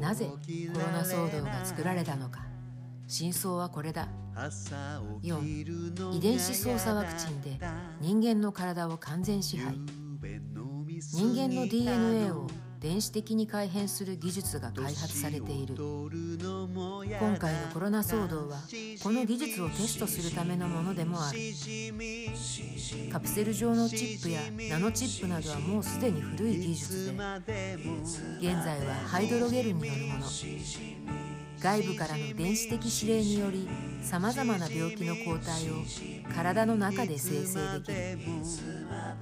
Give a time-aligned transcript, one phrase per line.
[0.00, 2.40] なぜコロナ騒動が作られたのか。
[3.06, 4.08] 真相はこれだ。
[5.22, 7.58] 4遺伝子操作ワクチンで
[8.00, 9.74] 人間の体を完全支配。
[11.12, 12.46] 人間の DNA を
[12.78, 15.74] 電子的に改変する技術が開発されている。
[16.80, 18.56] 今回のコロナ騒動は
[19.02, 21.38] この技術をテストするためのものでもある。
[23.12, 24.40] カプセル状のチップや
[24.70, 27.14] ナノチップなどはもうすでに古い技術
[27.46, 27.76] で
[28.40, 30.26] 現在はハイドロゲルによるもの。
[31.60, 33.68] 外部からの電子的指令により
[34.02, 35.74] さまざまな病気の抗体を
[36.34, 38.18] 体の中で生成できる。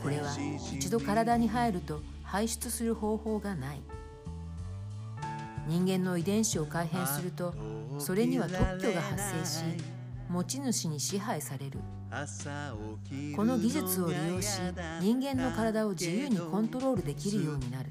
[0.00, 0.36] これは
[0.72, 3.82] 一度体に入ると排出する方法がない。
[5.68, 7.54] 人間の遺伝子を改変すると
[7.98, 9.62] それには特許が発生し
[10.28, 11.78] 持ち主に支配される。
[13.36, 14.60] この技術を利用し
[15.00, 17.90] 人間の体を自由にコントロールできるようになる。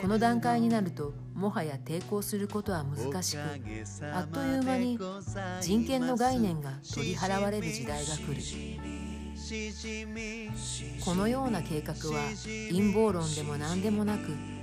[0.00, 3.40] この段階になるともはや抵抗することは難しく
[4.12, 4.98] あっという間に
[5.60, 8.36] 人権の概念が取り払われる時代が来る。
[11.04, 12.20] このような計画は
[12.70, 14.55] 陰謀論でも何でもなく